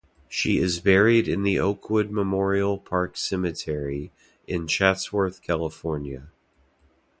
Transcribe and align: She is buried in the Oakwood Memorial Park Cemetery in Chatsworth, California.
She 0.27 0.57
is 0.57 0.79
buried 0.79 1.27
in 1.27 1.43
the 1.43 1.59
Oakwood 1.59 2.09
Memorial 2.09 2.79
Park 2.79 3.15
Cemetery 3.15 4.11
in 4.47 4.65
Chatsworth, 4.67 5.43
California. 5.43 6.29